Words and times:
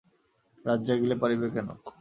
রাত 0.65 0.79
জাগিলে 0.87 1.15
পারিবে 1.21 1.47
কেন? 1.55 1.67